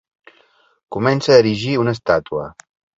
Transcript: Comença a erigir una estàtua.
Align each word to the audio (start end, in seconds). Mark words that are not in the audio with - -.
Comença 0.97 1.37
a 1.37 1.39
erigir 1.45 1.79
una 1.85 1.97
estàtua. 2.01 2.53